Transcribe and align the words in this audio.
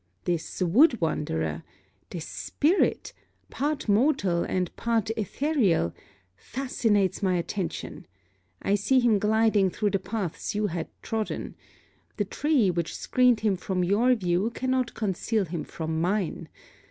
This 0.23 0.63
wood 0.63 0.99
wanderer! 0.99 1.61
This 2.09 2.27
spirit 2.27 3.13
'part 3.51 3.87
mortal 3.87 4.43
and 4.43 4.75
part 4.75 5.11
etherial,' 5.15 5.93
fascinates 6.35 7.21
my 7.21 7.35
attention. 7.35 8.07
I 8.63 8.73
see 8.73 8.99
him 8.99 9.19
gliding 9.19 9.69
through 9.69 9.91
the 9.91 9.99
paths 9.99 10.55
you 10.55 10.65
had 10.65 10.87
trodden. 11.03 11.53
The 12.17 12.25
tree 12.25 12.71
which 12.71 12.95
screened 12.95 13.41
him 13.41 13.55
from 13.55 13.83
your 13.83 14.15
view 14.15 14.49
cannot 14.55 14.95
conceal 14.95 15.45
him 15.45 15.63
from 15.63 16.01
mine. 16.01 16.49